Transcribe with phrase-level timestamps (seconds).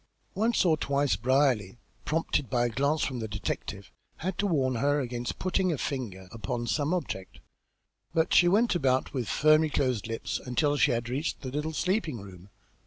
[0.33, 4.99] Once or twice Brierly, prompted by a glance from the detective, had to warn her
[4.99, 7.39] against putting a finger upon some object,
[8.11, 12.19] but she went about with firmly closed lips until she had reached the little sleeping
[12.19, 12.49] room.